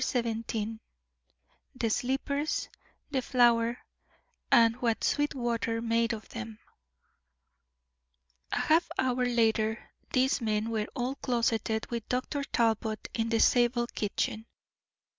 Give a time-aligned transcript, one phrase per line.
[0.03, 0.79] XVII
[1.75, 2.69] THE SLIPPERS,
[3.11, 3.77] THE FLOWER,
[4.51, 6.57] AND WHAT SWEETWATER MADE OF THEM
[8.51, 12.43] A half hour later these men were all closeted with Dr.
[12.45, 14.47] Talbot in the Zabel kitchen.